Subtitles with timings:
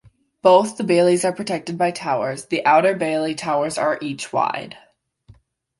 [0.41, 4.75] Both the baileys are protected by towers; the outer bailey towers are each wide.